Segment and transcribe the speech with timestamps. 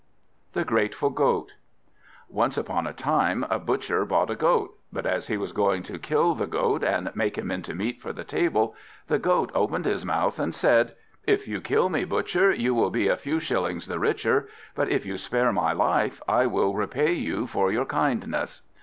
[0.53, 1.51] The Grateful Goat
[2.27, 5.99] ONCE upon a time a Butcher bought a Goat; but as he was going to
[5.99, 8.75] kill the Goat, and make him into meat for the table,
[9.05, 10.95] the Goat opened his mouth, and said
[11.27, 15.05] "If you kill me, Butcher, you will be a few shillings the richer; but if
[15.05, 18.63] you spare my life, I will repay you for your kindness."